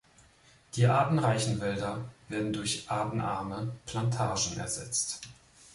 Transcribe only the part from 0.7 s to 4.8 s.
Die artenreichen Wälder werden durch artenarme Plantagen